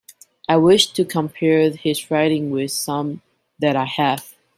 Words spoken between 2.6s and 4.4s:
some that I have.